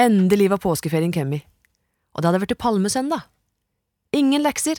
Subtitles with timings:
[0.00, 1.44] Endelig var påskeferien kommet,
[2.14, 3.26] og det hadde vært palmesøndag.
[4.16, 4.78] Ingen lekser,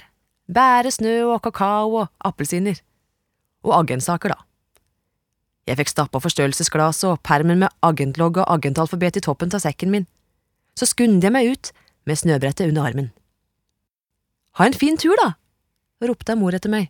[0.50, 2.80] bare snø og kakao og appelsiner.
[3.62, 4.40] Og agentsaker, da.
[5.70, 10.08] Jeg fikk stappa forstørrelsesglasset og permen med agentlogg og agentalfabet i toppen av sekken min.
[10.74, 11.70] Så skunde jeg meg ut
[12.10, 13.12] med snøbrettet under armen.
[14.58, 15.36] Ha en fin tur, da,
[16.02, 16.90] ropte mor etter meg.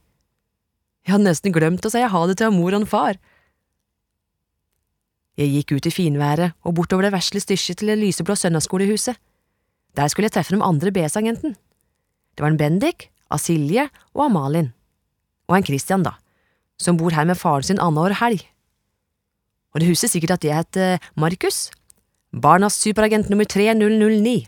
[1.04, 3.20] Jeg hadde nesten glemt å si ha det til mor og far.
[5.42, 9.18] Jeg gikk ut i finværet og bortover det vesle styrket til det lyseblå søndagsskolehuset.
[9.98, 11.56] Der skulle jeg treffe de andre BS-agenten.
[12.38, 14.70] Det var en Bendik, Asilje og Amalin.
[15.50, 16.14] Og en Christian, da,
[16.78, 18.46] som bor her med faren sin annenhver helg.
[19.74, 21.72] Og det husker sikkert at jeg heter Markus,
[22.32, 24.46] barnas superagent nummer 3009.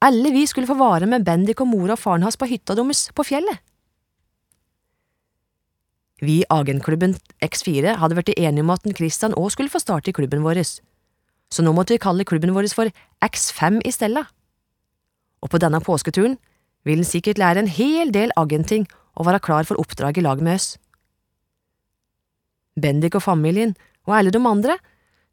[0.00, 3.10] Alle vi skulle få vare med Bendik og mora og faren hans på hytta deres
[3.12, 3.60] på fjellet.
[6.18, 7.14] Vi i agentklubben
[7.44, 10.62] X4 hadde vært enige om at Christian òg skulle få starte i klubben vår,
[11.48, 12.90] så nå måtte vi kalle klubben vår for
[13.24, 14.26] X5 i stedet.
[15.42, 16.36] Og på denne påsketuren
[16.84, 20.42] vil han sikkert lære en hel del agenting og være klar for oppdrag i lag
[20.42, 20.76] med oss.
[22.78, 23.74] Bendik og familien,
[24.06, 24.78] og alle de andre,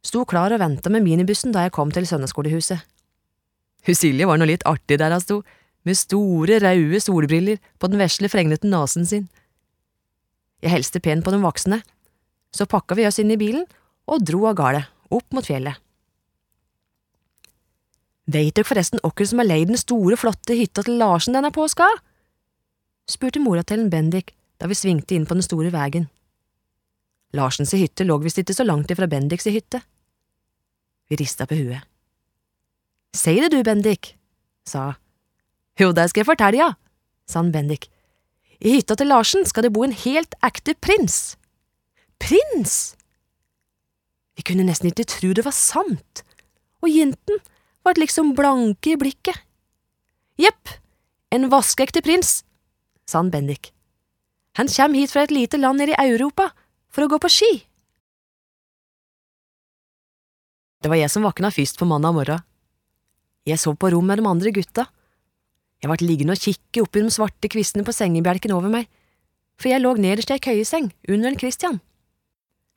[0.06, 2.82] sto klar og venta med minibussen da jeg kom til søndagsskolehuset.
[3.86, 5.42] Husilje var nå litt artig der hun sto,
[5.86, 9.28] med store, røde solbriller på den vesle, fregnete nesen sin.
[10.64, 11.82] Jeg hilste pent på de voksne.
[12.56, 13.66] Så pakka vi oss inn i bilen
[14.08, 15.76] og dro av gårde, opp mot fjellet.
[18.26, 21.88] Veit dere forresten hvem som har leid den store, flotte hytta til Larsen denne påska?
[23.06, 26.08] spurte mora til en Bendik da vi svingte inn på den store veien.
[27.36, 29.82] Larsens hytte lå visst ikke så langt ifra Bendiks hytte.
[31.10, 31.84] Vi rista på huet.
[33.16, 34.16] Si det du, Bendik,
[34.68, 34.96] sa
[35.80, 36.70] Jo, det skal jeg fortelle, ja,
[37.28, 37.90] sa han Bendik.
[38.60, 41.36] I hytta til Larsen skal det bo en helt ekte prins.
[42.22, 42.96] Prins!
[44.36, 46.24] Vi kunne nesten ikke tro det var sant,
[46.84, 47.40] og jenten
[47.86, 49.38] vart liksom blanke i blikket.
[50.42, 50.74] Jepp,
[51.32, 52.42] en vaskeekte prins,
[53.08, 53.72] sa han Bendik.
[54.60, 56.50] Han kjem hit fra et lite land nede i Europa
[56.92, 57.54] for å gå på ski.
[60.84, 62.44] Det var jeg som våkna først på mandag morgen.
[63.46, 64.88] Jeg sov på rom med de andre gutta.
[65.84, 68.88] Jeg vart liggende og kikke oppi de svarte kvistene på sengebjelken over meg,
[69.60, 71.80] for jeg lå nederst i ei køyeseng, under en Christian.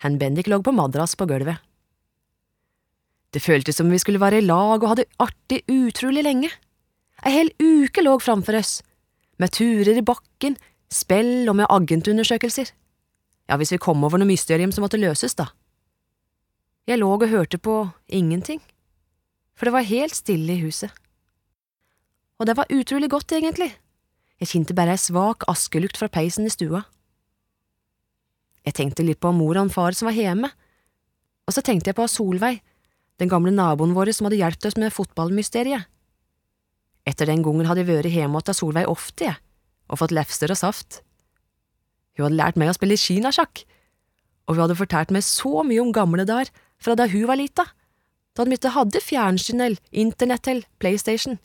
[0.04, 1.58] Han Bendik lå på madrass på gulvet.
[3.34, 6.50] Det føltes som vi skulle være i lag og hadde artig utrolig lenge.
[7.26, 8.78] Ei hel uke lå framfor oss,
[9.38, 10.56] med turer i bakken,
[10.90, 12.70] spill og med agentundersøkelser.
[13.48, 15.50] Ja, hvis vi kom over noe mysterium som måtte løses, da.
[16.88, 18.62] Jeg lå og hørte på ingenting,
[19.56, 20.92] for det var helt stille i huset.
[22.38, 23.72] Og det var utrolig godt, egentlig.
[24.38, 26.84] Jeg kjente bare ei svak askelukt fra peisen i stua.
[28.66, 30.50] Jeg tenkte litt på mor og far som var hjemme,
[31.48, 32.60] og så tenkte jeg på Solveig,
[33.18, 35.88] den gamle naboen vår som hadde hjulpet oss med fotballmysteriet.
[37.08, 39.40] Etter den gangen hadde jeg vært hjemme hos Solveig ofte, jeg,
[39.88, 41.00] og fått lefser og saft.
[42.14, 43.64] Hun hadde lært meg å spille kinasjakk,
[44.46, 47.64] og hun hadde fortalt meg så mye om gamle dager fra da hun var lita,
[48.36, 51.40] da de ikke hadde fjernsyn eller internett eller PlayStation.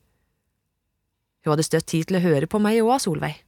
[1.44, 3.42] Hun hadde støtt tid til å høre på meg òg, Solveig.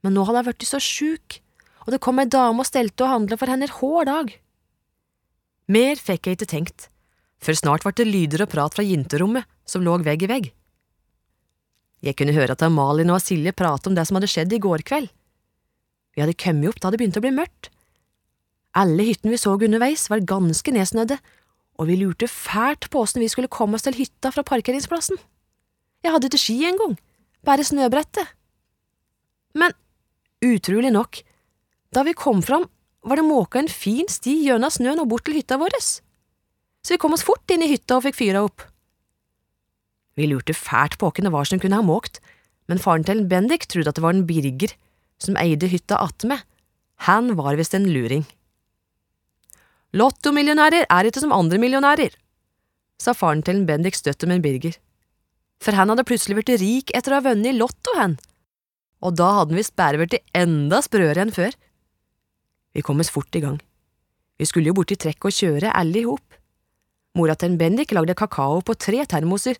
[0.00, 1.40] Men nå hadde jeg blitt så sjuk,
[1.84, 4.32] og det kom ei dame og stelte og handla for henne hver dag.
[5.70, 6.88] Mer fikk jeg ikke tenkt,
[7.40, 10.48] for snart ble det lyder og prat fra jenterommet som lå vegg i vegg.
[12.00, 14.84] Jeg kunne høre at Malin og Silje prate om det som hadde skjedd i går
[14.88, 15.10] kveld.
[16.16, 17.68] Vi hadde kommet opp da det begynte å bli mørkt.
[18.80, 21.18] Alle hyttene vi så underveis, var ganske nedsnødde,
[21.80, 25.20] og vi lurte fælt på åssen vi skulle komme oss til hytta fra parkeringsplassen.
[26.00, 26.96] Jeg hadde ikke ski engang,
[27.44, 28.32] bare snøbrettet.
[29.58, 29.74] Men
[30.44, 31.20] utrolig nok,
[31.92, 32.68] da vi kom fram,
[33.04, 37.00] var det måka en fin sti gjennom snøen og bort til hytta vår, så vi
[37.00, 38.64] kom oss fort inn i hytta og fikk fyra opp.
[40.16, 42.20] Vi lurte fælt på hvem det var som kunne ha måkt,
[42.68, 44.74] men faren til Bendik trodde at det var en Birger
[45.20, 46.44] som eide hytta attmed.
[47.08, 48.26] Han var visst en luring.
[49.96, 52.12] Lottomillionærer er ikke som andre millionærer,
[53.00, 54.76] sa faren til Bendik støtt om en Birger.
[55.60, 58.16] For han hadde plutselig blitt rik etter å ha vunnet i Lotto, han.
[59.04, 61.52] Og da hadde han visst bare blitt enda sprøere enn før.
[62.76, 63.58] Vi kom oss fort i gang.
[64.40, 66.38] Vi skulle jo borti trekk og kjøre alle i hop.
[67.18, 69.58] Mora til Bendik lagde kakao på tre termoser,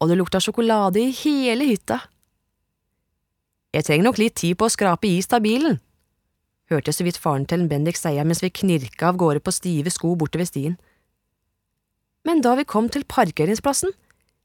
[0.00, 2.00] og det lukta sjokolade i hele hytta.
[3.70, 5.78] Jeg trenger nok litt tid på å skrape is av bilen,
[6.70, 9.92] hørte jeg så vidt faren til Bendik seia mens vi knirka av gårde på stive
[9.94, 10.76] sko borte ved stien.
[12.26, 13.92] Men da vi kom til parkeringsplassen,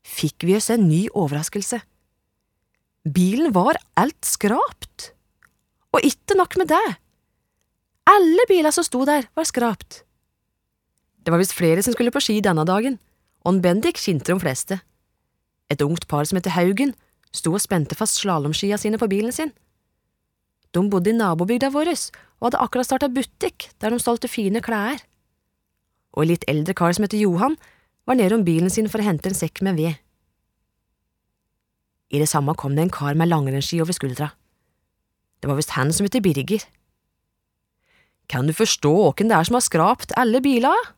[0.06, 1.82] fikk vi oss en ny overraskelse.
[3.06, 5.12] Bilen var alt skrapt.
[5.94, 6.86] Og ikke nok med det.
[8.10, 10.04] Alle biler som sto der, var skrapt.
[11.26, 13.00] Det var visst flere som skulle på ski denne dagen,
[13.46, 14.78] og Bendik skinte de fleste.
[15.70, 16.94] Et ungt par som heter Haugen,
[17.34, 19.54] sto og spente fast slalåmskia sine på bilen sin.
[20.74, 25.00] De bodde i nabobygda vår og hadde akkurat starta butikk der de solgte fine klær.
[26.14, 27.58] Og en litt eldre kar som heter Johan,
[28.06, 29.98] var nede om bilen sin for å hente en sekk med ved.
[32.14, 34.32] I det samme kom det en kar med langrennsski over skuldra.
[35.42, 36.64] Det var visst han som het Birger.
[38.30, 40.94] Kan du forstå åken det er som har skrapt alle biler?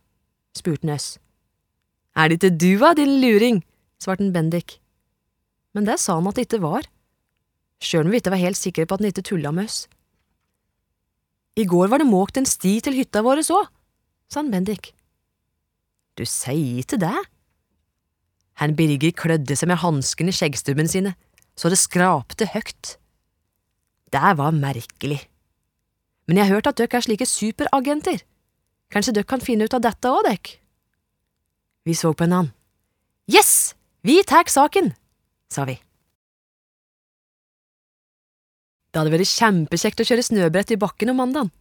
[0.56, 1.18] spurte Nøss.
[2.16, 3.64] Er det ikke du, da, din luring?
[4.02, 4.80] svarte Bendik.
[5.74, 6.88] Men det sa han at det ikke var,
[7.84, 9.86] sjøl om vi ikke var helt sikre på at han ikke tulla med oss.
[11.58, 13.70] I går var det måkt en sti til hytta vår òg,
[14.30, 14.97] sa han Bendik.
[16.18, 17.16] Du sier ikke det?
[18.58, 21.14] Han Birger klødde seg med hansken i skjeggstubben sine,
[21.58, 22.96] så det skrapte høyt.
[24.10, 25.20] Det var merkelig.
[26.28, 28.24] Men jeg har hørt at dere er slike superagenter.
[28.92, 30.58] Kanskje dere kan finne ut av dette òg, dere?
[31.88, 32.54] Vi så på hverandre.
[33.28, 33.76] Yes,
[34.08, 34.94] vi tar saken,
[35.52, 35.76] sa vi.
[38.92, 41.52] Det hadde vært kjempekjekt å kjøre snøbrett i bakken om mandagen.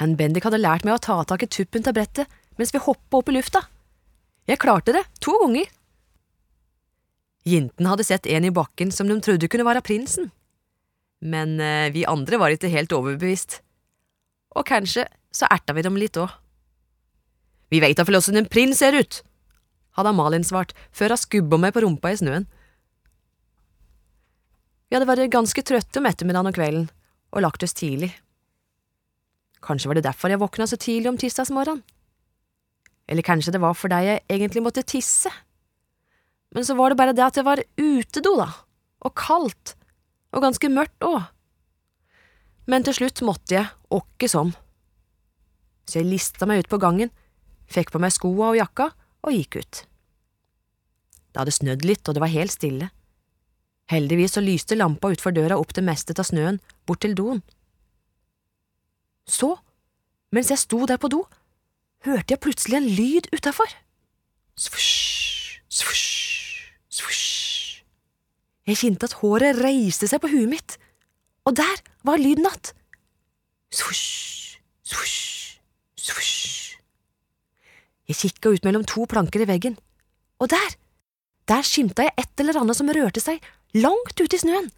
[0.00, 3.20] Hen Bendik hadde lært meg å ta tak i tuppen til brettet mens vi hoppa
[3.20, 3.62] opp i lufta.
[4.48, 5.68] Jeg klarte det, to ganger.
[7.48, 10.32] Jentene hadde sett en i bakken som de trodde kunne være prinsen
[11.20, 13.60] men eh, vi andre var ikke helt overbevist.
[14.56, 16.30] Og kanskje så erta vi dem litt òg.
[17.68, 19.20] Vi veit da vel åssen en prins ser ut,
[19.98, 22.46] hadde Malin svart før hun skubba meg på rumpa i snøen.
[24.88, 26.86] Vi hadde vært ganske trøtte om ettermiddagen og kvelden,
[27.34, 28.14] og lagt oss tidlig.
[29.60, 31.82] Kanskje var det derfor jeg våkna så tidlig om tirsdagsmorgenen.
[33.08, 35.32] Eller kanskje det var fordi jeg egentlig måtte tisse.
[36.54, 38.48] Men så var det bare det at jeg var utedo, da,
[39.04, 39.74] og kaldt,
[40.32, 41.22] og ganske mørkt òg.
[42.68, 44.52] Men til slutt måtte jeg, åkke som.
[45.88, 47.12] Så jeg lista meg ut på gangen,
[47.68, 48.90] fikk på meg skoa og jakka
[49.24, 49.82] og gikk ut.
[51.32, 52.90] Det hadde snødd litt, og det var helt stille.
[53.88, 57.40] Heldigvis så lyste lampa utfor døra opp det meste av snøen, bort til doen.
[59.28, 59.54] Så,
[60.32, 61.22] mens jeg sto der på do,
[62.06, 63.70] hørte jeg plutselig en lyd utafor.
[64.58, 66.06] Svosj, svosj,
[66.90, 67.82] svosj.
[68.68, 70.76] Jeg kjente at håret reiste seg på huet mitt,
[71.48, 72.74] og der var lyden att.
[73.72, 75.60] Svosj, svosj,
[75.96, 76.76] svosj.
[78.08, 79.78] Jeg kikka ut mellom to planker i veggen,
[80.40, 80.76] og der,
[81.48, 83.40] der skimta jeg et eller annet som rørte seg
[83.76, 84.70] langt ute i snøen.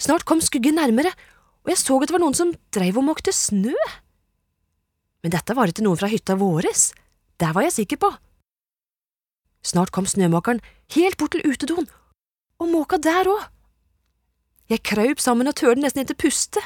[0.00, 1.12] Snart kom skuggen nærmere,
[1.64, 3.74] og jeg så at det var noen som dreiv og måkte snø.
[5.26, 6.92] Men dette var ikke noen fra hytta våres,
[7.42, 8.12] det var jeg sikker på.
[9.66, 10.60] Snart kom snømåkeren
[10.94, 11.88] helt bort til utedoen
[12.62, 13.48] og måka der òg.
[14.70, 16.62] Jeg kraup sammen og tørde nesten ikke puste.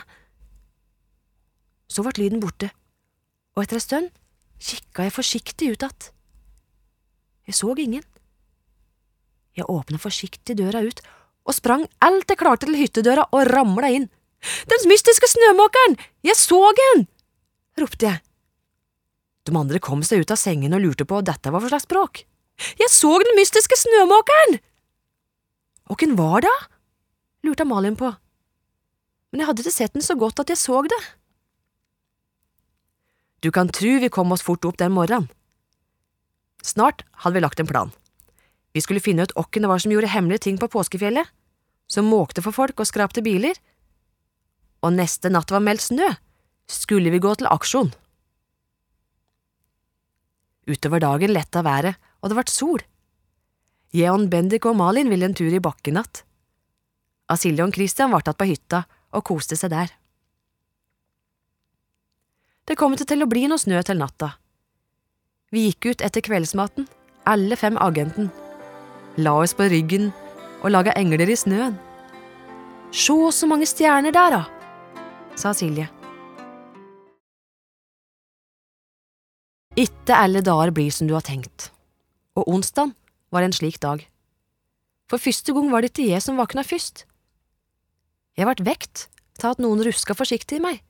[1.89, 2.69] Så ble lyden borte,
[3.57, 4.13] og etter ei stund
[4.61, 6.13] kikka jeg forsiktig ut att.
[7.49, 8.05] Jeg så ingen.
[9.57, 11.01] Jeg åpna forsiktig døra ut
[11.49, 14.11] og sprang alt jeg klarte til hyttedøra og ramla inn.
[14.69, 15.97] Den mystiske snømåkeren!
[16.23, 16.61] Jeg så
[16.93, 17.09] en!
[17.81, 18.21] ropte jeg.
[19.49, 21.89] De andre kom seg ut av sengen og lurte på hva dette var for slags
[21.89, 22.25] språk.
[22.81, 24.59] Jeg så den mystiske snømåkeren!
[25.91, 26.57] Åkken var det?
[27.43, 28.11] lurte Malin på,
[29.33, 30.99] men jeg hadde ikke sett den så godt at jeg så det.
[33.41, 35.31] Du kan tru vi kom oss fort opp den morgenen.
[36.61, 37.93] Snart hadde vi lagt en plan.
[38.77, 41.25] Vi skulle finne ut åkken det var som gjorde hemmelige ting på påskefjellet,
[41.91, 43.57] som måkte for folk og skrapte biler,
[44.85, 46.07] og neste natt var meldt snø,
[46.71, 47.91] skulle vi gå til aksjon.
[50.69, 52.83] Utover dagen letta været, og det ble sol.
[53.97, 56.25] Jeon Bendik og Malin ville en tur i bakken att.
[57.29, 59.91] Asilje og Christian var tatt på hytta og koste seg der.
[62.67, 64.37] Det kom ikke til å bli noe snø til natta.
[65.51, 66.87] Vi gikk ut etter kveldsmaten,
[67.27, 68.31] alle fem agenten,
[69.19, 70.13] la oss på ryggen
[70.63, 71.79] og laga engler i snøen.
[72.95, 74.43] Sjå så mange stjerner der, da,
[75.39, 75.89] sa Silje.
[79.79, 81.69] Ikke alle dager blir som du har tenkt,
[82.35, 82.91] og onsdag
[83.31, 84.03] var en slik dag.
[85.07, 87.05] For første gang var det ikke jeg som våkna først.
[88.35, 89.07] Jeg ble vekt
[89.39, 90.83] til at noen ruska forsiktig i meg,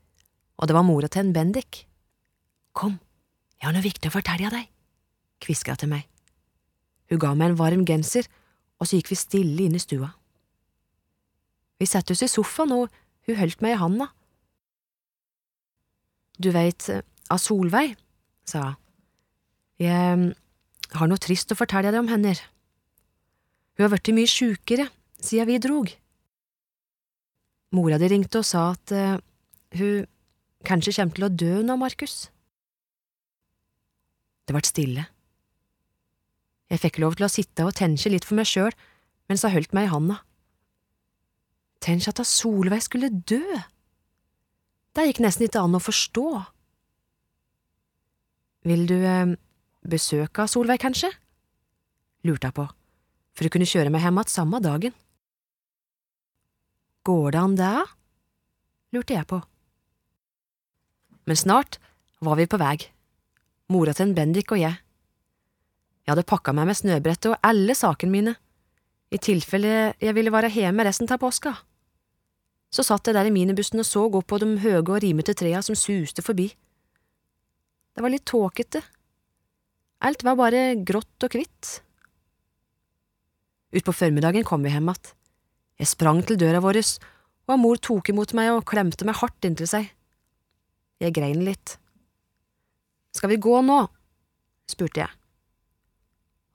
[0.57, 1.85] og det var mora til en Bendik.
[2.73, 2.97] Kom,
[3.61, 4.67] jeg har noe viktig å fortelle deg,
[5.45, 6.09] kviska til meg.
[7.13, 8.25] Hun ga meg en varm genser,
[8.81, 10.09] og så gikk vi stille inn i stua.
[11.77, 12.89] Vi satte oss i sofaen, og
[13.29, 14.09] hun holdt meg i handa.
[16.41, 16.87] Du veit,
[17.29, 17.99] av Solveig,
[18.51, 18.79] sa hun.
[19.81, 22.35] Jeg har noe trist å fortelle deg om henne.
[23.79, 24.91] Hun har blitt mye sjukere
[25.23, 25.93] siden vi drog.
[27.73, 29.17] Mora di ringte og sa at uh,
[29.79, 30.05] hun
[30.67, 32.27] kanskje kommer til å dø nå, Markus.
[34.45, 35.07] Det ble stille.
[36.71, 38.75] Jeg fikk lov til å sitte og tenke litt for meg sjøl
[39.31, 40.21] mens hun holdt meg i handa.
[41.81, 43.45] Tenk at Solveig skulle dø!
[44.93, 46.27] Det gikk nesten ikke an å forstå.
[48.69, 49.37] Vil du eh,
[49.89, 51.13] besøke Solveig, kanskje?
[52.29, 52.67] lurte jeg på,
[53.33, 54.93] for hun kunne kjøre meg hjem igjen samme dagen.
[57.09, 57.77] Går det an det?
[58.93, 59.41] lurte jeg på.
[61.25, 61.79] Men snart
[62.21, 62.77] var vi på vei,
[63.73, 64.77] mora til en Bendik og jeg.
[66.05, 68.37] Jeg hadde pakka meg med snøbrettet og alle sakene mine,
[69.11, 71.55] i tilfelle jeg ville være hjemme resten av påska.
[72.71, 75.63] Så satt jeg der i minibussen og så opp på de høye og rimete trærne
[75.67, 76.51] som suste forbi.
[78.01, 78.81] Det var litt tåkete.
[80.09, 81.83] Alt var bare grått og hvitt.
[83.77, 85.11] Utpå formiddagen kom vi hjem igjen.
[85.77, 86.79] Jeg sprang til døra vår,
[87.45, 89.93] og mor tok imot meg og klemte meg hardt inntil seg.
[90.97, 91.77] Jeg grein litt.
[93.13, 93.83] Skal vi gå nå?
[94.65, 95.13] spurte jeg.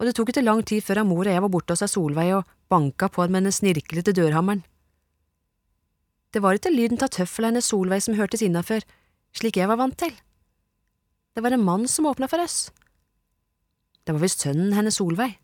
[0.01, 2.53] Og det tok ikke lang tid før mor og jeg var borte hos Solveig og
[2.73, 4.65] banka på med den snirklete dørhammeren.
[6.33, 8.81] Det var ikke lyden av tøffelen hennes Solveig som hørtes innafor,
[9.29, 10.24] slik jeg var vant til.
[11.35, 12.71] Det var en mann som åpna for oss.
[14.03, 15.35] Det var visst sønnen hennes Solveig.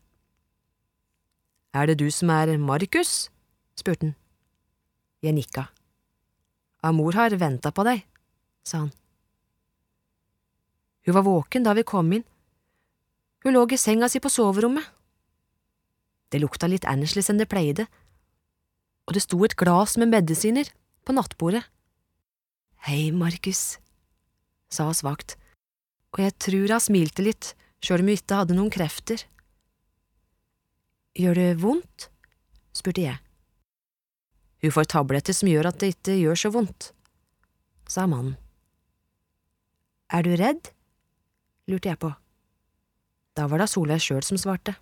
[1.76, 3.30] Er det du som er Markus?
[3.76, 4.16] spurte han.
[5.22, 5.68] Jeg nikka.
[6.84, 8.06] Amor mor har venta på deg,
[8.64, 8.92] sa han.
[11.06, 12.26] Hun var våken da vi kom inn.
[13.44, 14.86] Hun lå i senga si på soverommet.
[16.32, 17.88] Det lukta litt annerledes enn det pleide,
[19.06, 20.70] og det sto et glass med medisiner
[21.06, 21.66] på nattbordet.
[22.88, 23.78] Hei, Markus,
[24.72, 25.36] sa hun svakt,
[26.12, 29.24] og jeg tror hun smilte litt, sjøl om hun ikke hadde noen krefter.
[31.18, 32.10] Gjør det vondt?
[32.76, 33.20] spurte jeg.
[34.62, 36.92] Hun får tabletter som gjør at det ikke gjør så vondt,
[37.90, 38.38] sa mannen.
[40.12, 40.72] Er du redd?
[41.72, 42.12] lurte jeg på.
[43.38, 44.76] Da var det Solveig sjøl som svarte.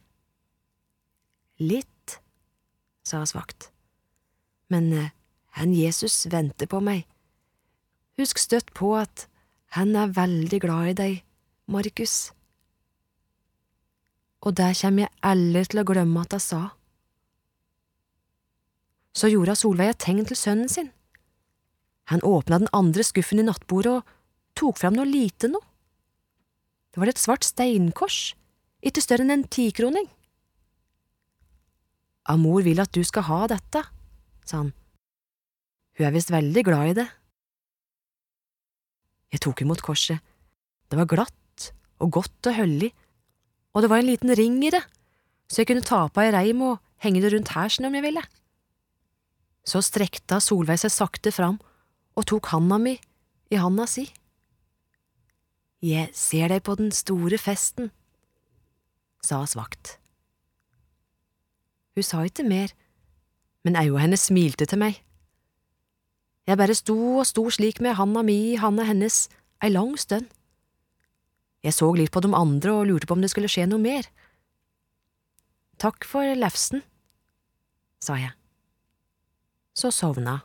[1.62, 2.18] Litt,
[3.06, 3.70] sa hun svakt,
[4.74, 5.14] men eh,
[5.60, 7.06] han Jesus venter på meg.
[8.20, 9.29] Husk støtt på at
[9.78, 11.16] han er veldig glad i deg,
[11.70, 12.32] Markus.
[14.42, 16.62] Og det kommer jeg aldri til å glemme at jeg sa.
[19.14, 20.90] Så gjorde Solveig et tegn til sønnen sin.
[22.10, 24.16] Han åpna den andre skuffen i nattbordet og
[24.58, 25.66] tok fram noe lite noe.
[26.90, 28.34] Det var et svart steinkors,
[28.82, 30.08] ikke større enn en tikroning.
[32.30, 33.84] Amor vil at du skal ha dette,
[34.46, 34.74] sa han.
[35.98, 37.08] Hun er visst veldig glad i det.
[39.30, 40.20] Jeg tok imot korset.
[40.90, 41.70] Det var glatt
[42.02, 42.92] og godt og høllig,
[43.76, 44.82] og det var en liten ring i det,
[45.50, 48.24] så jeg kunne ta på ei reim og henge det rundt hersen om jeg ville.
[49.68, 51.60] Så strekte Solveig seg sakte fram
[52.18, 52.96] og tok handa mi
[53.54, 54.08] i handa si.
[55.86, 57.92] Jeg ser deg på den store festen,
[59.24, 59.98] sa svakt.
[61.96, 62.74] Hun sa ikke mer,
[63.64, 65.00] men øya hennes smilte til meg.
[66.50, 69.28] Jeg bare sto og sto slik med handa mi i handa hennes
[69.62, 70.26] ei lang stund.
[71.62, 74.08] Jeg så litt på de andre og lurte på om det skulle skje noe mer.
[75.78, 76.82] Takk for lefsen,
[78.02, 78.34] sa jeg.
[79.78, 80.40] Så sovna.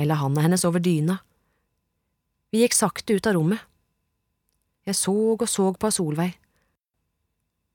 [0.00, 1.20] Jeg la handa hennes over dyna.
[2.48, 3.60] Vi gikk sakte ut av rommet.
[4.88, 6.38] Jeg så og så på Solveig.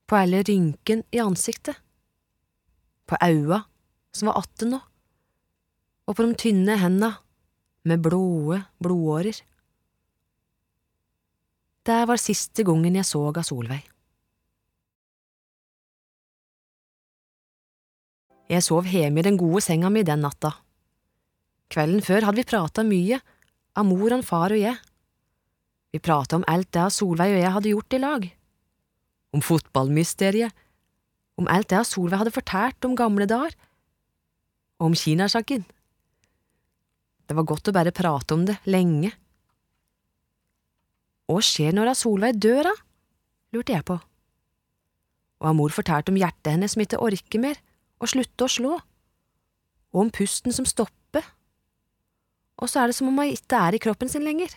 [0.10, 1.78] På alle rynken i ansiktet.
[3.06, 3.68] På aua,
[4.16, 4.82] som var atte nå.
[6.10, 7.14] Og på de tynne henda,
[7.84, 9.40] med blåe blodårer.
[11.82, 13.82] Det var siste gangen jeg så av Solveig.
[18.52, 20.52] Jeg sov hjemme i den gode senga mi den natta.
[21.72, 23.22] Kvelden før hadde vi prata mye,
[23.80, 24.76] av mor og far og jeg.
[25.96, 28.26] Vi prata om alt det Solveig og jeg hadde gjort i lag.
[29.32, 30.52] Om fotballmysteriet,
[31.40, 33.56] om alt det Solveig hadde fortalt om gamle dager,
[34.82, 35.64] og om kinasjakken.
[37.32, 39.08] Det var godt å bare prate om det lenge.
[41.32, 42.74] Hva skjer når Solveig dør, da?
[43.56, 43.96] lurte jeg på.
[45.40, 47.62] Og mor fortalte om hjertet hennes som ikke orker mer,
[48.04, 48.72] og slutter å slå,
[49.96, 51.24] og om pusten som stopper.
[52.60, 54.52] Og så er det som om hun ikke er i kroppen sin lenger.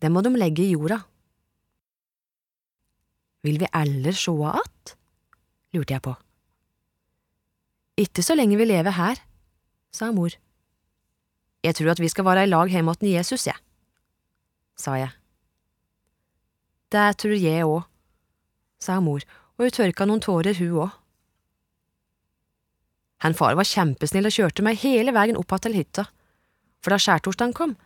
[0.00, 1.02] Det må de legge i jorda.
[3.44, 4.96] Vil vi eller sjå att?
[5.76, 6.16] lurte jeg på.
[8.00, 9.20] Ikke så lenge vi lever her,
[9.92, 10.32] sa mor.
[11.62, 13.58] Jeg tror at vi skal være i lag hjemme hos Jesus, jeg,
[14.74, 15.12] sa jeg.
[16.92, 17.84] Det tror jeg òg,
[18.82, 19.22] sa mor,
[19.56, 20.98] og hun tørka noen tårer, hun òg.
[23.22, 26.08] Han far var kjempesnill og kjørte meg hele veien opp til hytta,
[26.82, 27.76] for da skjærtorsdagen kom,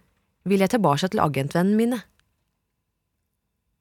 [0.48, 1.98] ville jeg tilbake til agentvennene mine.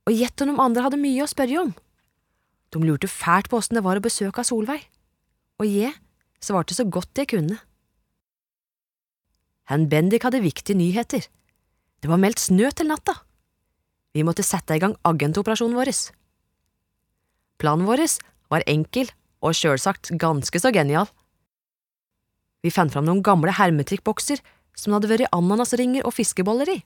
[0.05, 1.71] Og gjett om de andre hadde mye å spørre om.
[2.75, 4.83] De lurte fælt på åssen det var å besøke Solveig,
[5.61, 5.95] og jeg
[6.43, 7.61] svarte så godt jeg kunne.
[9.69, 11.25] Hen Bendik hadde viktige nyheter.
[12.01, 13.15] Det var meldt snø til natta.
[14.13, 15.91] Vi måtte sette i gang agentoperasjonen vår.
[17.59, 18.03] Planen vår
[18.53, 19.09] var enkel
[19.41, 21.09] og sjølsagt ganske så genial.
[22.61, 24.41] Vi fant fram noen gamle hermetrikkbokser
[24.75, 26.79] som det hadde vært ananasringer og fiskeboller i.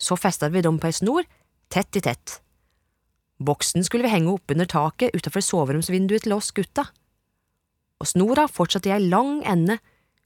[0.00, 1.26] Så festa vi dem på ei snor,
[1.72, 2.40] tett i tett.
[3.44, 6.86] Boksen skulle vi henge opp under taket utenfor soveromsvinduet til oss gutta,
[8.00, 9.78] og snora fortsatte i ei lang ende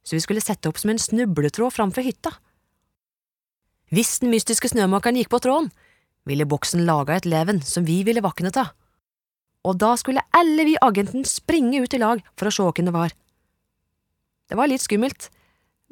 [0.08, 2.32] så vi skulle sette opp som en snubletråd framfor hytta.
[3.92, 5.68] Hvis den mystiske snømakeren gikk på tråden,
[6.28, 8.72] ville boksen laga et leven som vi ville våkne av,
[9.68, 12.94] og da skulle alle vi agenten springe ut i lag for å se hvem det
[12.94, 13.12] var.
[14.48, 15.28] Det var litt skummelt,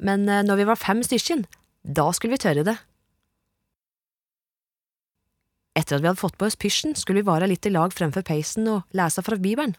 [0.01, 1.43] men eh, når vi var fem stykker,
[1.85, 2.77] da skulle vi tørre det.
[5.77, 8.25] Etter at vi hadde fått på oss pysjen, skulle vi være litt i lag fremfor
[8.25, 9.75] peisen og lese fra Bibelen.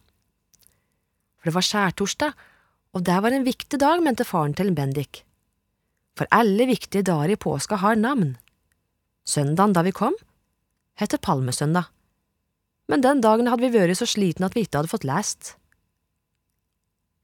[1.38, 2.47] For det var skjærtorsdag,
[2.97, 5.23] og det var en viktig dag, mente faren til Bendik.
[6.18, 8.37] For alle viktige dager i påska har navn.
[9.28, 10.16] Søndagen da vi kom,
[10.99, 11.90] heter Palmesøndag,
[12.88, 15.52] men den dagen hadde vi vært så slitne at vi ikke hadde fått lest.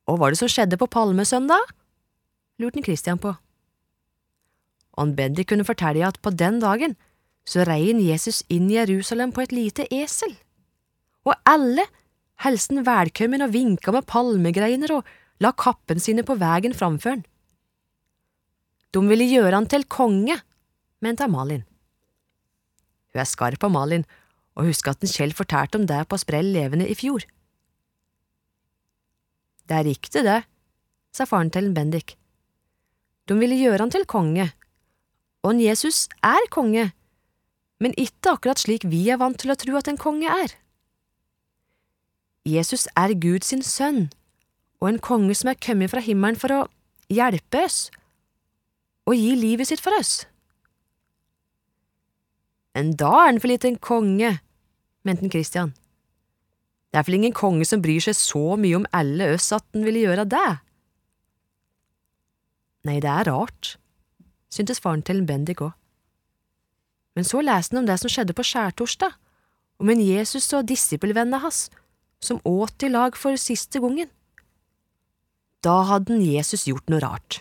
[0.04, 1.72] Og hva var det som skjedde på Palmesøndag?
[2.60, 3.32] lurte Christian på.
[4.94, 6.94] Og Bendik kunne fortelle at på den dagen
[7.48, 10.36] så rein Jesus inn i Jerusalem på et lite esel,
[11.24, 11.88] og alle
[12.44, 15.08] helsen velkommen og vinka med palmegreiner og
[15.42, 17.24] la kappen sine på vegen framfor han.
[18.94, 20.36] De ville gjøre han til konge,
[21.02, 21.64] mente Malin.
[23.10, 24.06] Hun er skarp på Malin,
[24.54, 27.24] og husker at en Kjell fortalte om det på Sprell levende i fjor.
[29.66, 30.42] Det er riktig, det,
[31.14, 32.14] sa faren til Bendik.
[33.26, 34.50] De ville gjøre han til konge,
[35.42, 36.90] og en Jesus er konge,
[37.82, 40.54] men ikke akkurat slik vi er vant til å tro at en konge er.
[42.44, 44.10] Jesus er Gud sin sønn,
[44.84, 46.64] og en konge som er kommet fra himmelen for å
[47.08, 47.86] hjelpe oss
[49.08, 50.26] og gi livet sitt for oss.
[52.76, 54.34] Men da er han for lite konge,
[55.06, 55.72] mente Christian.
[56.92, 59.86] Det er vel ingen konge som bryr seg så mye om alle oss at han
[59.86, 60.50] ville gjøre det.
[62.84, 63.76] Nei, det er rart,
[64.52, 65.72] syntes faren til Bendik òg.
[67.16, 69.14] Men så leste han om det som skjedde på skjærtorsdag,
[69.80, 71.68] om en Jesus og disippelvennene hans,
[72.22, 74.10] som åt i lag for siste gangen.
[75.64, 77.40] Da hadde Jesus gjort noe rart.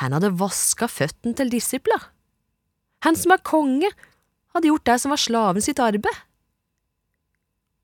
[0.00, 2.00] Han hadde vaska føttene til disipler.
[3.04, 3.90] Han som er konge,
[4.54, 6.24] hadde gjort det som var slaven sitt arbeid.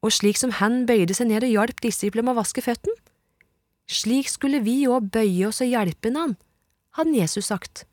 [0.04, 2.96] Og slik som han bøyde seg ned og hjalp disiplene med å vaske føttene,
[3.90, 6.36] slik skulle vi òg bøye oss og hjelpe han,
[6.96, 7.84] hadde Jesus sagt.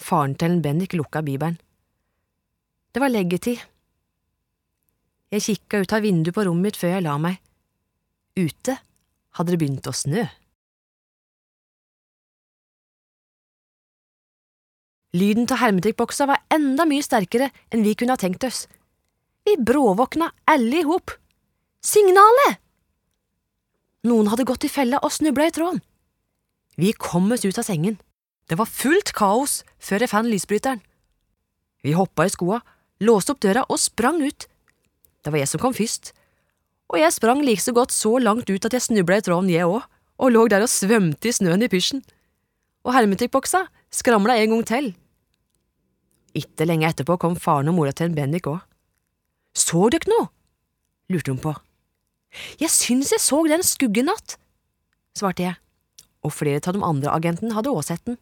[0.00, 1.58] Faren til Bendik lukka Bibelen.
[2.92, 3.60] Det var leggetid.
[5.30, 7.38] Jeg kikka ut av vinduet på rommet mitt før jeg la meg.
[8.38, 8.76] Ute
[9.36, 10.26] hadde det begynt å snø.
[15.16, 18.66] Lyden av hermetikkboksa var enda mye sterkere enn vi kunne ha tenkt oss.
[19.42, 21.10] Vi bråvåkna alle i hop.
[21.82, 22.60] Signalet!
[24.06, 25.82] Noen hadde gått i fella og snubla i tråden.
[26.78, 27.98] Vi kom oss ut av sengen.
[28.48, 30.80] Det var fullt kaos før jeg fant lysbryteren.
[31.82, 32.60] Vi hoppa i skoa,
[33.02, 34.46] låste opp døra og sprang ut.
[35.24, 36.12] Det var jeg som kom først,
[36.90, 39.68] og jeg sprang like så godt så langt ut at jeg snubla i tråden, jeg
[39.68, 39.84] òg,
[40.20, 42.02] og lå der og svømte i snøen i pysjen.
[42.84, 44.90] Og hermetikkboksa skramla en gang til.
[46.36, 48.60] Ikke lenge etterpå kom faren og mora til en Bendik òg.
[49.54, 50.30] Så dere noe?
[51.10, 51.54] lurte hun på.
[52.60, 54.36] Jeg syns jeg så den skuggenatt,
[55.18, 55.56] svarte jeg,
[56.22, 58.20] og flere av de andre agentene hadde òg sett den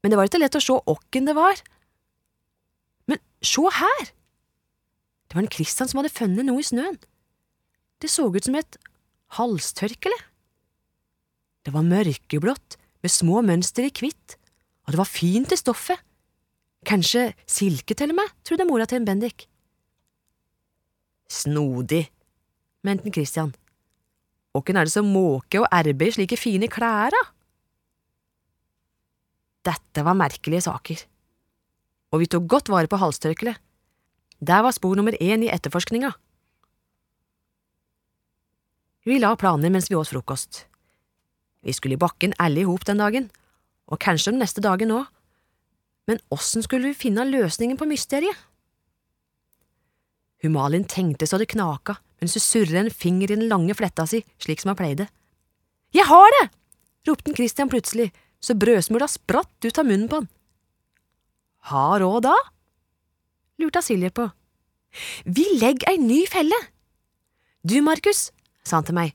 [0.00, 1.60] men det var ikke lett å se åkken det var.
[3.10, 4.12] Men se her!
[5.28, 6.96] Det var en Christian som hadde funnet noe i snøen.
[8.00, 8.78] Det så ut som et
[9.36, 10.16] halstørkle.
[11.64, 14.36] Det var mørkeblått, med små mønster i hvitt,
[14.84, 16.00] og det var fint i stoffet.
[16.84, 19.46] Kanskje silke til og med, trodde mora til en Bendik.
[21.30, 22.08] Snodig,
[22.84, 23.54] mente Christian.
[24.56, 27.22] Åkken er det som måke og erbe i slike fine klær, da?
[29.70, 31.04] Dette var merkelige saker.
[32.10, 33.60] Og vi tok godt vare på halstørkleet.
[34.40, 36.14] Der var spor nummer én i etterforskninga.
[39.04, 40.66] Vi la planer mens vi åt frokost.
[41.64, 43.30] Vi skulle i bakken alle i hop den dagen,
[43.88, 45.08] og kanskje den neste dagen òg,
[46.08, 48.36] men åssen skulle vi finne løsningen på mysteriet?
[50.42, 54.20] Humalin tenkte så det knaka mens hun surra en finger i den lange fletta si,
[54.40, 55.06] slik som han pleide.
[55.96, 56.50] Jeg har det!
[57.08, 58.10] ropte Christian plutselig
[58.44, 60.28] så brødsmula spratt ut av munnen på han.
[61.72, 62.34] Har òg da?
[63.60, 64.28] lurte Silje på.
[65.24, 66.56] Vi legger ei ny felle.
[67.64, 68.30] Du, Markus,
[68.66, 69.14] sa han til meg,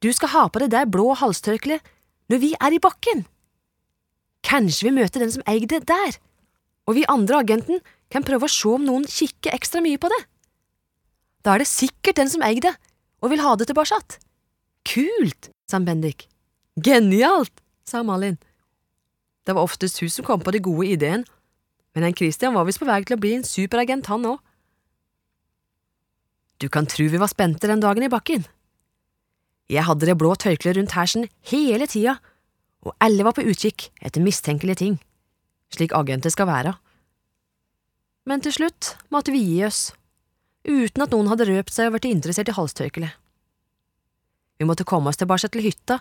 [0.00, 1.84] du skal ha på det der blå halstørkleet
[2.32, 3.24] når vi er i bakken.
[4.46, 6.16] Kanskje vi møter den som eier det der,
[6.88, 10.20] og vi andre agenten kan prøve å se om noen kikker ekstra mye på det.
[11.44, 12.72] Da er det sikkert den som eier det,
[13.20, 14.00] og vil ha det tilbake.
[14.88, 16.26] Kult, sa Bendik.
[16.80, 17.52] Genialt,
[17.84, 18.38] sa Malin.
[19.44, 21.24] Det var oftest hun som kom på de gode ideen,
[21.94, 24.40] men en Christian var visst på vei til å bli en superagent, han òg.
[26.60, 28.44] Du kan tru vi var spente den dagen i bakken.
[29.70, 32.18] Jeg hadde det blå tørkleet rundt hersen hele tida,
[32.84, 34.98] og alle var på utkikk etter mistenkelige ting,
[35.72, 36.74] slik agenter skal være.
[38.28, 39.90] Men til slutt måtte vi gi oss,
[40.66, 43.16] uten at noen hadde røpt seg og vært interessert i halstørkleet.
[44.60, 45.96] Vi måtte komme oss tilbake til hytta,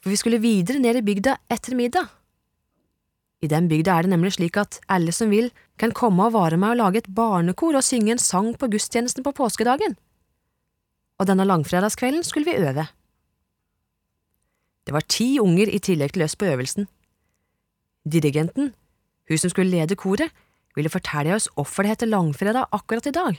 [0.00, 2.08] for vi skulle videre ned i bygda etter middag.
[3.38, 6.58] I den bygda er det nemlig slik at alle som vil, kan komme og være
[6.58, 9.94] med og lage et barnekor og synge en sang på gudstjenesten på påskedagen.
[11.18, 12.88] Og denne langfredagskvelden skulle vi øve.
[14.86, 16.88] Det var ti unger i tillegg til oss på øvelsen.
[18.08, 18.72] Dirigenten,
[19.28, 20.32] hun som skulle lede koret,
[20.74, 23.38] ville fortelle oss hvorfor det heter langfredag akkurat i dag.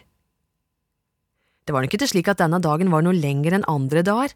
[1.67, 4.31] Det var nok ikke slik at denne dagen var noe lenger enn andre dager,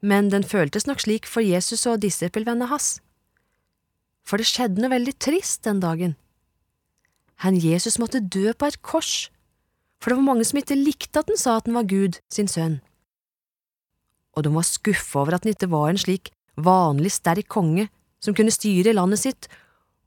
[0.00, 2.98] men den føltes nok slik for Jesus og disippelvennene hans.
[4.28, 6.16] For det skjedde noe veldig trist den dagen.
[7.44, 9.30] Han Jesus måtte dø på et kors,
[10.02, 12.50] for det var mange som ikke likte at han sa at han var Gud sin
[12.50, 12.80] sønn.
[14.36, 17.88] Og de var skuffa over at han ikke var en slik vanlig sterk konge
[18.22, 19.48] som kunne styre landet sitt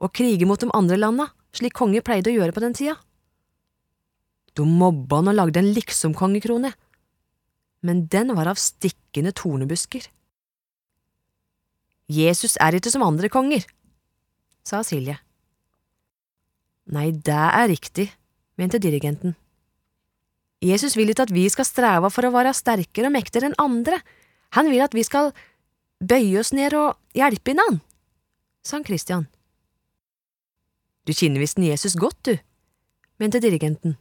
[0.01, 2.95] og krige mot de andre landa, slik konge pleide å gjøre på den tida.
[4.55, 6.73] De mobba han og lagde en liksom-kongekrone
[7.81, 10.05] men den var av stikkende tornebusker.
[12.11, 13.63] Jesus er ikke som andre konger,
[14.67, 15.17] sa Silje.
[16.91, 18.09] Nei, det er riktig,
[18.59, 19.35] mente dirigenten.
[20.61, 24.01] Jesus vil ikke at vi skal streve for å være sterkere og mektigere enn andre,
[24.53, 25.31] han vil at vi skal
[26.01, 27.79] bøye oss ned og hjelpe innan,
[28.61, 29.25] sa han Christian.
[31.07, 32.35] Du kjenner visst Jesus godt, du,
[33.17, 33.97] mente dirigenten.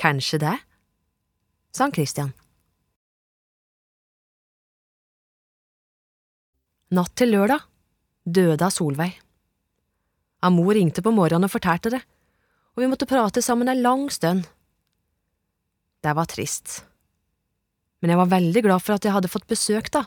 [0.00, 0.58] Kanskje det,
[1.72, 2.34] sa han Christian.
[6.90, 7.69] Natt til lørdag
[8.32, 9.18] døde av Solveig.
[10.46, 12.00] Amor ringte på morgenen og fortalte det,
[12.74, 14.46] og vi måtte prate sammen en lang stund.
[16.00, 16.80] Det var trist,
[18.00, 20.06] men jeg var veldig glad for at jeg hadde fått besøk da,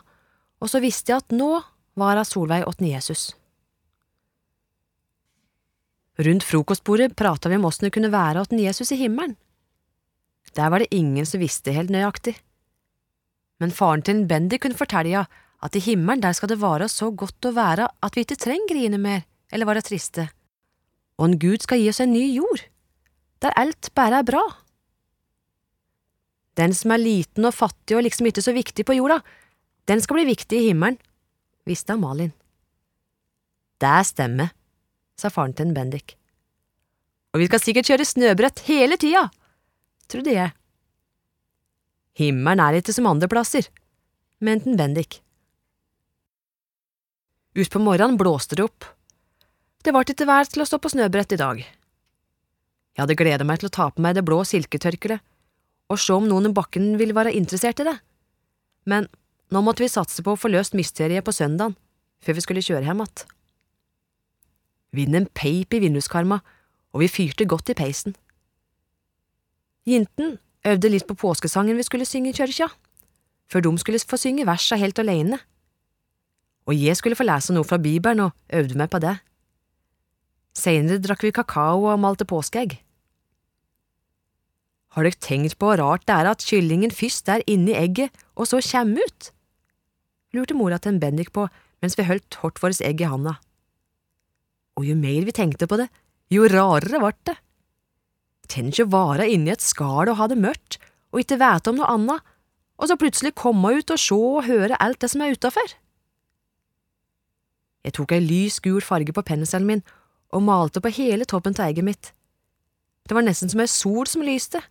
[0.58, 1.60] og så visste jeg at nå
[1.98, 3.32] var av Solveig åtten Jesus.
[6.18, 9.36] Rundt frokostbordet prata vi om åssen det kunne være åtten Jesus i himmelen.
[10.54, 12.36] Der var det ingen som visste helt nøyaktig.
[13.62, 15.24] Men faren til Bendy kunne fortelle
[15.62, 18.72] at i himmelen der skal det være så godt å være at vi ikke trenger
[18.72, 20.26] grine mer eller være triste,
[21.18, 22.64] og en Gud skal gi oss en ny jord,
[23.44, 24.42] der alt bare er bra.
[26.58, 29.20] Den som er liten og fattig og liksom ikke så viktig på jorda,
[29.86, 30.98] den skal bli viktig i himmelen,
[31.68, 32.32] visste Amalin.
[33.80, 34.52] Det stemmer,
[35.18, 36.16] sa faren til en Bendik.
[37.34, 39.28] Og vi skal sikkert kjøre snøbrett hele tida
[40.10, 40.52] trodde jeg.
[42.18, 43.66] Himmelen er ikke som andre plasser,
[44.44, 45.20] mente en Bendik.
[47.54, 48.84] Utpå morgenen blåste det opp.
[49.84, 51.60] Det var ikke vær til å stå på snøbrett i dag.
[51.62, 55.22] Jeg hadde gleda meg til å ta på meg det blå silketørkleet
[55.92, 57.94] og se om noen i bakken ville være interessert i det,
[58.88, 59.06] men
[59.52, 61.76] nå måtte vi satse på å få løst mysteriet på søndagen,
[62.24, 63.32] før vi skulle kjøre hjem igjen.
[64.96, 66.40] Vinden peip i vinduskarma,
[66.94, 68.16] og vi fyrte godt i peisen.
[69.84, 72.70] Jinten øvde litt på påskesangen vi skulle synge i kyrkja,
[73.52, 75.42] før de skulle få synge versa helt alene.
[76.64, 79.18] Og jeg skulle få lese noe fra Bibelen og øvde meg på det.
[80.56, 82.78] Seinere drakk vi kakao og malte påskeegg.
[84.94, 88.46] Har dere tenkt på hvor rart det er at kyllingen først er inni egget og
[88.50, 89.30] så kjem ut?
[90.34, 91.46] lurte mora til en Bendik på
[91.82, 93.36] mens vi holdt hvert vårt egg i handa.
[94.78, 95.88] Og jo mer vi tenkte på det,
[96.32, 97.36] jo rarere vart det.
[98.50, 100.78] Tenk å være inni et skall og ha det mørkt,
[101.14, 102.24] og ikke vite om noe annet,
[102.80, 105.76] og så plutselig komme ut og se og høre alt det som er utafor.
[107.84, 109.84] Jeg tok ei lys, gul farge på penselen min
[110.34, 112.12] og malte på hele toppen av egget mitt.
[113.04, 114.62] Det var nesten som ei sol som lyste.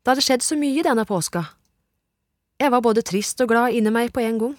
[0.00, 1.44] Det hadde skjedd så mye denne påska.
[2.60, 4.56] Jeg var både trist og glad inni meg på en gang.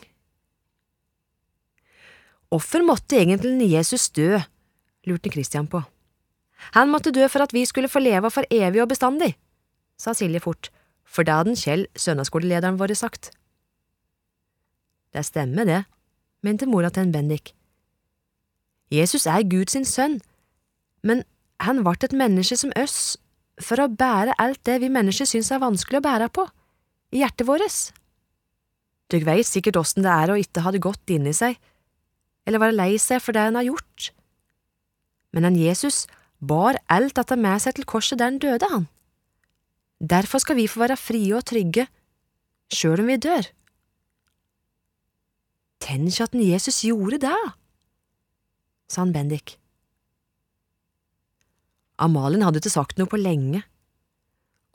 [2.51, 4.39] Hvorfor måtte egentlig Jesus dø,
[5.07, 5.83] lurte Christian på.
[6.75, 9.35] Han måtte dø for at vi skulle få leve for evig og bestandig,
[9.97, 10.69] sa Silje fort,
[11.05, 13.31] for det hadde Kjell, søndagsskolelederen vår, sagt.
[15.13, 15.81] Det stemmer, det,
[16.45, 17.53] mente mora til en Bendik.
[18.91, 20.19] Jesus er Guds sønn,
[21.03, 21.23] men
[21.61, 23.17] han vart et menneske som oss
[23.61, 26.47] for å bære alt det vi mennesker syns er vanskelig å bære på,
[27.13, 27.91] i hjertet vårt.
[29.11, 31.57] Dere veit sikkert åssen det er å ikke ha det godt inni seg,
[32.47, 34.09] eller være lei seg for det han har gjort.
[35.31, 36.05] Men han Jesus
[36.39, 38.87] bar alt dette med seg til korset der han døde, han.
[40.01, 41.85] Derfor skal vi få være frie og trygge,
[42.73, 43.45] sjøl om vi dør.
[45.81, 47.37] Tenk at Jesus gjorde det,
[48.91, 49.57] sa han Bendik.
[52.01, 53.63] Amalien hadde ikke sagt noe på lenge,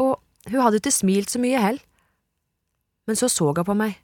[0.03, 0.19] og
[0.51, 1.85] hun hadde ikke smilt så mye heller,
[3.07, 3.97] men så så hun på meg.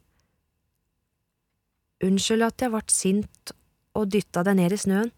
[2.02, 3.52] Unnskyld at jeg ble sint
[3.98, 5.12] og dytta deg ned i snøen,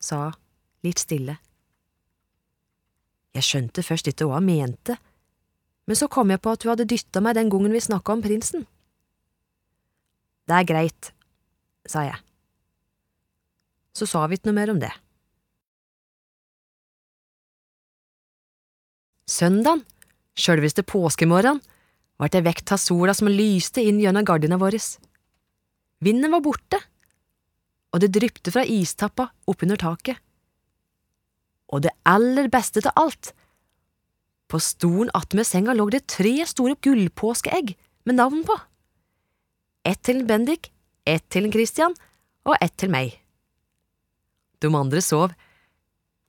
[0.00, 0.40] sa hun
[0.84, 1.38] litt stille.
[3.34, 4.96] Jeg skjønte først ikke hva hun mente,
[5.84, 8.24] men så kom jeg på at hun hadde dytta meg den gangen vi snakka om
[8.24, 8.64] prinsen.
[10.44, 11.10] Det er greit,
[11.88, 12.18] sa jeg.
[13.94, 14.90] Så sa vi ikke noe mer om det.
[19.30, 19.84] Søndagen,
[20.36, 21.62] sjølveste påskemorgen,
[22.20, 24.80] vart jeg vekt av sola som lyste inn gjennom gardina våre.
[26.04, 26.80] Vinden var borte,
[27.94, 30.18] og det drypte fra istappa oppunder taket.
[31.72, 33.32] Og det aller beste av alt,
[34.50, 37.72] på stolen attmed senga lå det tre store gullpåskeegg
[38.04, 38.58] med navn på.
[39.84, 40.70] Ett til en Bendik,
[41.04, 41.92] ett til Christian
[42.48, 43.18] og ett til meg.
[44.64, 45.34] De andre sov.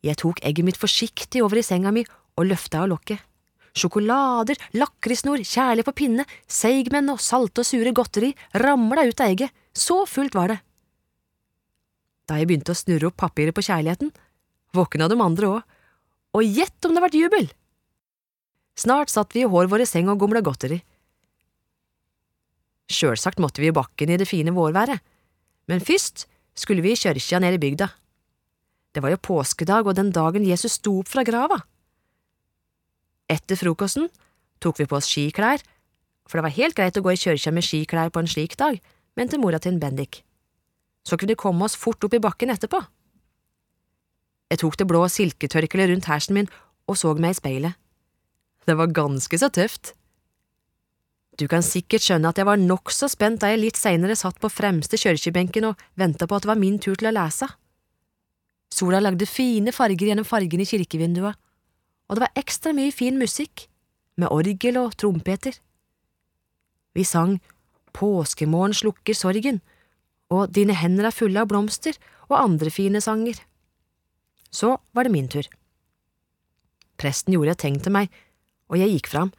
[0.03, 2.03] Jeg tok egget mitt forsiktig over i senga mi
[2.35, 3.21] og løfta av lokket.
[3.75, 9.51] Sjokolader, lakrisnor, kjærlighet på pinne, seigmenn og salte og sure godteri ramla ut av egget,
[9.75, 10.59] så fullt var det.
[12.27, 14.11] Da jeg begynte å snurre opp papiret på kjærligheten,
[14.75, 15.61] våkna de andre òg,
[16.35, 17.47] og gjett om det vart jubel!
[18.75, 20.81] Snart satt vi i hår våre seng og gomla godteri.
[22.91, 25.01] Sjølsagt måtte vi i bakken i det fine vårværet,
[25.69, 27.89] men først skulle vi i kyrkja nede i bygda.
[28.95, 31.57] Det var jo påskedag og den dagen Jesus sto opp fra grava.
[33.27, 34.07] Etter frokosten
[34.63, 35.63] tok vi på oss skiklær,
[36.29, 38.77] for det var helt greit å gå i kyrkja med skiklær på en slik dag,
[39.17, 40.21] mente mora til en Bendik.
[41.05, 42.79] Så kunne vi komme oss fort opp i bakken etterpå.
[44.53, 46.49] Jeg tok det blå silketørkleet rundt hersen min
[46.85, 47.77] og så meg i speilet.
[48.65, 49.93] Det var ganske så tøft.
[51.35, 54.51] Du kan sikkert skjønne at jeg var nokså spent da jeg litt seinere satt på
[54.51, 57.49] fremste kyrkjebenken og venta på at det var min tur til å lese.
[58.71, 61.35] Sola lagde fine farger gjennom fargene i kirkevinduet,
[62.07, 63.67] og det var ekstra mye fin musikk,
[64.15, 65.57] med orgel og trompeter.
[66.95, 67.41] Vi sang
[67.95, 69.59] Påskemorgen slukker sorgen
[70.33, 71.97] og Dine hender er fulle av blomster
[72.29, 73.37] og andre fine sanger.
[74.49, 75.45] Så var det min tur.
[76.97, 78.09] Presten gjorde et tegn til meg,
[78.71, 79.33] og jeg gikk fram.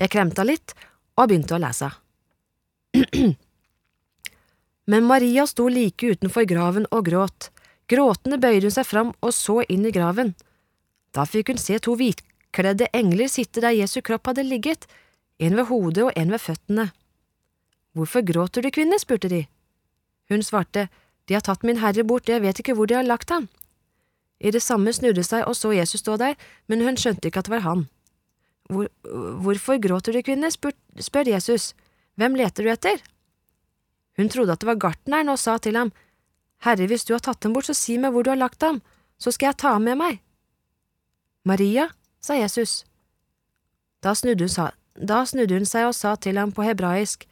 [0.00, 0.74] Jeg kremta litt
[1.16, 1.90] og begynte å lese.
[4.90, 7.50] Men Maria sto like utenfor graven og gråt.
[7.88, 10.34] Gråtende bøyde hun seg fram og så inn i graven.
[11.14, 14.86] Da fikk hun se to hvitkledde engler sitte der Jesu kropp hadde ligget,
[15.38, 16.90] en ved hodet og en ved føttene.
[17.94, 18.98] Hvorfor gråter du, kvinne?
[18.98, 19.44] spurte de.
[20.30, 20.88] Hun svarte,
[21.28, 23.46] De har tatt min herre bort, jeg vet ikke hvor de har lagt ham.
[24.44, 26.34] I det samme snudde seg og så Jesus stå der,
[26.68, 27.86] men hun skjønte ikke at det var han.
[28.72, 28.88] Hvor,
[29.44, 30.50] hvorfor gråter du, kvinne?
[30.50, 31.72] spør, spør Jesus.
[32.16, 33.02] Hvem leter du etter?
[34.16, 35.92] Hun trodde at det var gartneren og sa til ham,
[36.64, 38.80] Herre, hvis du har tatt dem bort, så si meg hvor du har lagt ham,
[39.20, 40.20] så skal jeg ta ham med meg.
[41.44, 41.90] Maria,
[42.24, 42.84] sa Jesus.
[44.00, 47.26] Da snudde, hun, da snudde hun seg og sa til ham på hebraisk,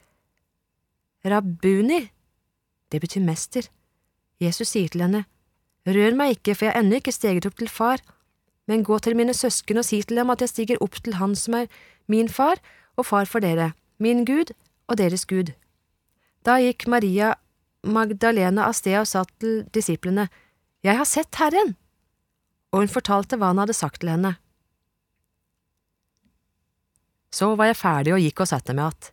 [1.23, 2.11] Rabbuni,
[2.91, 3.69] det betyr mester.
[4.43, 5.25] Jesus sier til henne,
[5.87, 8.03] Rør meg ikke, for jeg er ennå ikke steget opp til far,
[8.67, 11.35] men gå til mine søsken og si til dem at jeg stiger opp til Han
[11.39, 11.67] som er
[12.09, 12.61] min far
[12.97, 14.55] og far for dere, min Gud
[14.89, 15.53] og deres Gud.
[16.47, 17.35] Da gikk Maria
[17.83, 20.29] Magdalena av sted og sa til disiplene,
[20.83, 21.77] Jeg har sett Herren!
[22.73, 24.37] og hun fortalte hva han hadde sagt til henne.
[27.33, 29.13] Så var jeg ferdig og gikk og satte meg att.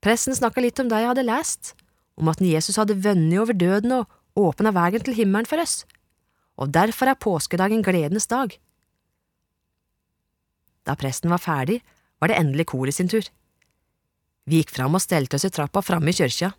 [0.00, 1.74] Pressen snakka litt om det jeg hadde lest,
[2.16, 5.84] om at Jesus hadde vunnet over døden og åpna veien til himmelen for oss,
[6.60, 8.52] og derfor er påskedagen gledens dag.
[10.84, 11.80] Da presten var ferdig,
[12.20, 13.24] var det endelig koret sin tur.
[14.48, 16.52] Vi gikk fram og stelte oss i trappa framme i kyrkja.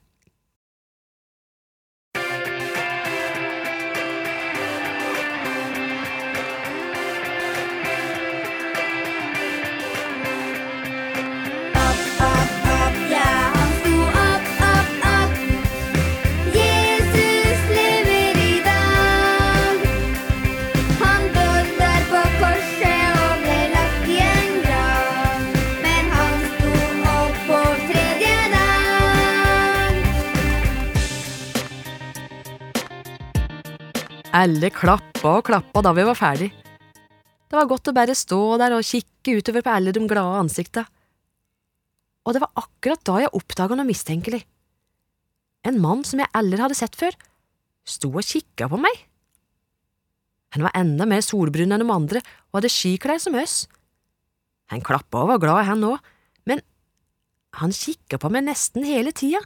[34.32, 36.48] Alle klappa og klappa da vi var ferdig.
[37.52, 40.86] Det var godt å bare stå der og kikke utover på alle de glade ansikta.
[42.24, 44.40] Og det var akkurat da jeg oppdaga noe mistenkelig.
[45.68, 47.18] En mann som jeg aldri hadde sett før,
[47.84, 49.04] sto og kikka på meg.
[50.56, 53.66] Han var enda mer solbrun enn de andre og hadde skiklær som oss.
[54.72, 56.00] Han klappa og var glad, han òg,
[56.48, 56.64] men
[57.60, 59.44] han kikka på meg nesten hele tida,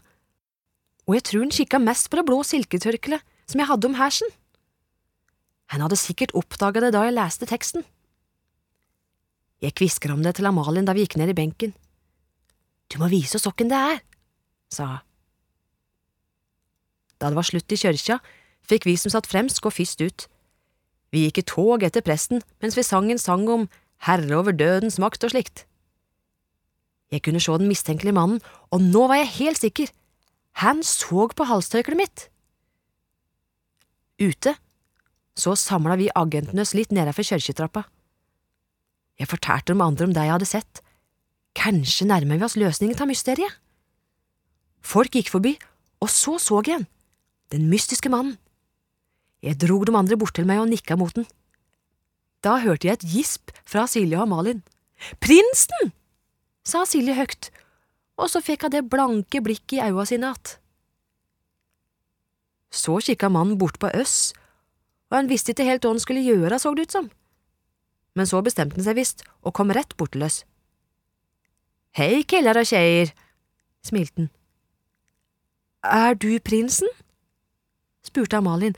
[1.10, 4.30] og jeg tror han kikka mest på det blå silketørkleet som jeg hadde om hersen.
[5.74, 7.86] Han hadde sikkert oppdaga det da jeg leste teksten.
[9.64, 11.74] Jeg kvisker om det til Amalien da vi gikk ned i benken.
[12.92, 14.02] Du må vise oss åkken det er,
[14.70, 15.04] sa hun.
[17.16, 18.20] Da det var slutt i kjørkja,
[18.68, 20.26] fikk vi som satt fremst gå først ut.
[21.16, 23.70] Vi gikk i tog etter presten mens vi sang en sang om
[24.06, 25.64] herre over dødens makt og slikt.
[27.14, 28.42] Jeg kunne se den mistenkelige mannen,
[28.74, 29.92] og nå var jeg helt sikker.
[30.62, 32.28] Han så på halstørkleet mitt.
[34.20, 34.56] Ute
[35.36, 37.84] så samla vi agentene oss litt nedenfor kirketrappa.
[39.20, 40.82] Jeg fortalte de andre om det jeg hadde sett.
[41.56, 43.60] Kanskje nærmer vi oss løsningen av mysteriet?
[44.86, 45.56] Folk gikk forbi,
[46.04, 46.88] og så så jeg en,
[47.52, 48.38] den mystiske mannen.
[49.44, 51.28] Jeg drog de andre bort til meg og nikka mot den.
[52.46, 54.62] Da hørte jeg et gisp fra Silje og Malin.
[55.22, 55.94] Prinsen!
[56.66, 57.50] sa Silje høyt,
[58.18, 60.60] og så fikk hun det blanke blikket i øya sine att.
[62.72, 64.34] Så kikka mannen bort på oss
[65.16, 67.06] og han visste ikke helt hva han skulle gjøre, så det ut som.
[68.20, 70.42] Men så bestemte han seg visst og kom rett bort til oss.
[71.96, 73.14] Hei, killer og kjeier,
[73.80, 74.32] smilte han.
[75.88, 76.92] Er du prinsen?
[78.04, 78.76] spurte Amalin.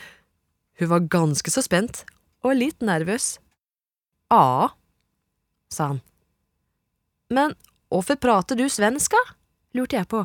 [0.78, 2.04] Hun var ganske så spent
[2.46, 3.40] og litt nervøs.
[4.30, 4.78] Ja,
[5.74, 6.04] sa han.
[7.34, 7.58] Men
[7.90, 9.18] hvorfor prater du svenska?
[9.74, 10.22] lurte jeg på,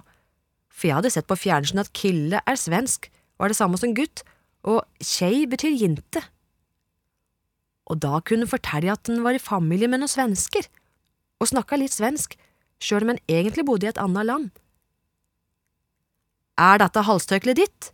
[0.68, 3.09] for jeg hadde sett på fjernsyn at Kille er svensk,
[3.40, 4.27] var det samme som gutt,
[4.62, 6.22] og tjei betyr jinte.
[7.90, 10.68] Og da kunne hun fortelle at den var i familie med noen svensker,
[11.42, 12.37] og snakka litt svensk,
[12.83, 14.51] sjøl om hun egentlig bodde i et annet land.
[16.61, 17.90] Er dette halstørkleet ditt?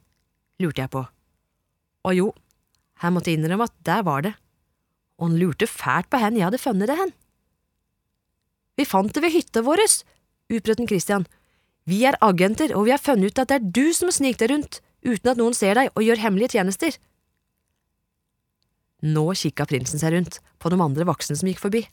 [0.59, 1.05] lurte jeg på.
[2.09, 2.27] Og jo,
[3.01, 4.35] han måtte innrømme at der var det,
[5.19, 7.15] og han lurte fælt på hvor jeg hadde funnet det hen.
[8.79, 9.83] Vi fant det ved hytta vår,
[10.53, 11.27] utbrøt Christian.
[11.89, 14.55] Vi er agenter, og vi har funnet ut at det er du som sniker deg
[14.55, 16.97] rundt, uten at noen ser deg og gjør hemmelige tjenester.
[19.07, 21.85] Nå kikka prinsen seg rundt på de andre voksne som gikk forbi.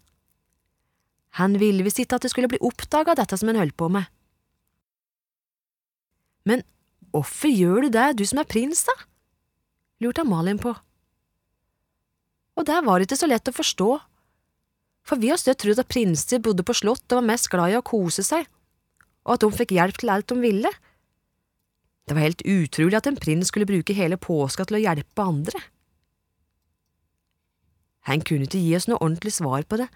[1.42, 4.08] Han ville visst ikke at det skulle bli oppdaga dette som han holdt på med.
[6.48, 6.64] Men
[7.12, 8.96] hvorfor gjør du det, du som er prins, da?
[10.04, 10.74] lurte Malin på.
[12.56, 13.90] Og det var ikke så lett å forstå,
[15.06, 17.78] for vi har støtt trodd at prinser bodde på slott og var mest glad i
[17.78, 18.48] å kose seg,
[19.26, 20.72] og at de fikk hjelp til alt de ville.
[22.06, 25.62] Det var helt utrolig at en prins skulle bruke hele påska til å hjelpe andre.
[28.06, 29.88] Han kunne ikke gi oss noe ordentlig svar på det,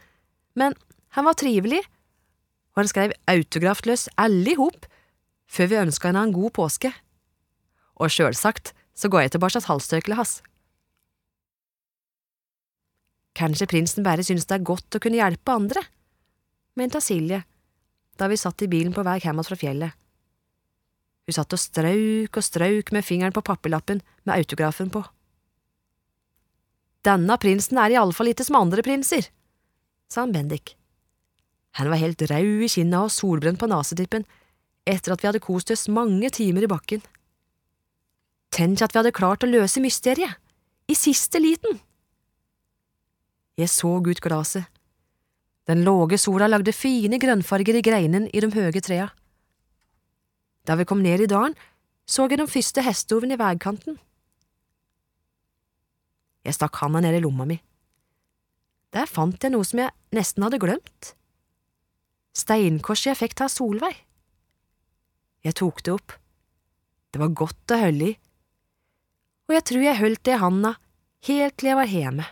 [0.57, 0.73] men
[1.13, 1.83] han var trivelig,
[2.73, 4.87] og han skrev autograf til alle i hop
[5.49, 6.91] før vi ønska henne en god påske.
[8.01, 10.33] Og sjølsagt så går jeg tilbake til halstørkleet hans.
[13.37, 15.85] Kanskje prinsen bare synes det er godt å kunne hjelpe andre,
[16.75, 17.43] mente Silje
[18.19, 19.98] da vi satt i bilen på vei hjem fra fjellet.
[21.29, 25.03] Hun satt og strauk og strauk med fingeren på papirlappen med autografen på.
[27.05, 29.27] Denne prinsen er iallfall ikke som andre prinser,
[30.09, 30.73] sa han Bendik.
[31.77, 34.25] Han var helt rød i kinna og solbrent på nesetippen
[34.89, 37.05] etter at vi hadde kost oss mange timer i bakken.
[38.49, 40.33] Tenk at vi hadde klart å løse mysteriet,
[40.89, 41.77] i siste liten.
[43.53, 44.65] Jeg så ut glasset.
[45.69, 49.11] Den låge sola lagde fine grønnfarger i greinen i de høye trea.
[50.67, 51.55] Da vi kom ned i dalen,
[52.09, 53.99] så jeg de første hestehovene i veikanten.
[56.45, 57.59] Jeg stakk handa ned i lomma mi.
[58.95, 61.13] Der fant jeg noe som jeg nesten hadde glemt.
[62.37, 63.99] Steinkorset jeg fikk ta Solveig.
[65.45, 66.15] Jeg tok det opp.
[67.13, 68.17] Det var godt å holde i,
[69.49, 70.75] og jeg tror jeg holdt det i handa
[71.25, 72.25] helt til jeg var hjemme.